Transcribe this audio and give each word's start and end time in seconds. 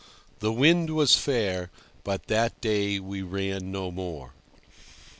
The 0.39 0.51
wind 0.51 0.89
was 0.89 1.13
fair, 1.15 1.69
but 2.03 2.25
that 2.25 2.59
day 2.59 2.99
we 2.99 3.21
ran 3.21 3.71
no 3.71 3.91
more. 3.91 4.33